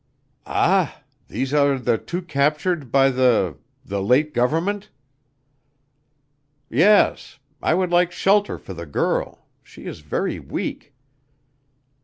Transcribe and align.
"Ah! 0.47 1.03
These 1.27 1.53
are 1.53 1.77
the 1.77 1.95
two 1.99 2.23
captured 2.23 2.91
by 2.91 3.11
the 3.11 3.59
the 3.85 4.01
late 4.01 4.33
government?" 4.33 4.89
"Yes. 6.71 7.37
I 7.61 7.75
would 7.75 7.91
like 7.91 8.11
shelter 8.11 8.57
for 8.57 8.73
the 8.73 8.87
girl. 8.87 9.45
She 9.61 9.85
is 9.85 9.99
very 9.99 10.39
weak." 10.39 10.95